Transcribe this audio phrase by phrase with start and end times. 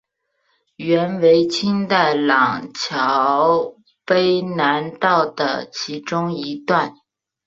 [0.77, 6.95] 原为清代琅峤卑南道的其中一段。